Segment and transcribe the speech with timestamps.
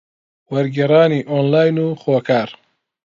[0.51, 2.49] وەرگێڕانی ئۆنلاین و خۆکار